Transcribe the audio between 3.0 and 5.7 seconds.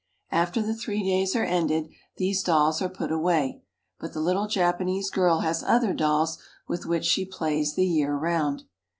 away; but the little Japanese girl has